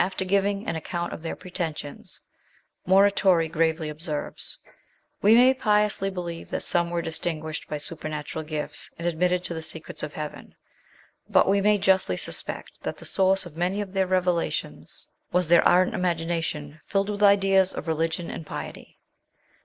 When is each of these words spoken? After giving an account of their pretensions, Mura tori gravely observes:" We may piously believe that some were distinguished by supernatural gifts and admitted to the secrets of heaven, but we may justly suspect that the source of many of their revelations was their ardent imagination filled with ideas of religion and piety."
After 0.00 0.24
giving 0.24 0.66
an 0.66 0.74
account 0.74 1.12
of 1.12 1.22
their 1.22 1.36
pretensions, 1.36 2.20
Mura 2.86 3.12
tori 3.12 3.48
gravely 3.48 3.88
observes:" 3.88 4.58
We 5.22 5.36
may 5.36 5.54
piously 5.54 6.10
believe 6.10 6.50
that 6.50 6.64
some 6.64 6.90
were 6.90 7.00
distinguished 7.02 7.68
by 7.68 7.78
supernatural 7.78 8.42
gifts 8.42 8.90
and 8.98 9.06
admitted 9.06 9.44
to 9.44 9.54
the 9.54 9.62
secrets 9.62 10.02
of 10.02 10.12
heaven, 10.14 10.56
but 11.28 11.48
we 11.48 11.60
may 11.60 11.78
justly 11.78 12.16
suspect 12.16 12.80
that 12.82 12.96
the 12.96 13.04
source 13.04 13.46
of 13.46 13.56
many 13.56 13.80
of 13.80 13.92
their 13.92 14.08
revelations 14.08 15.06
was 15.30 15.46
their 15.46 15.62
ardent 15.62 15.94
imagination 15.94 16.80
filled 16.84 17.08
with 17.08 17.22
ideas 17.22 17.72
of 17.72 17.86
religion 17.86 18.28
and 18.28 18.46
piety." 18.46 18.98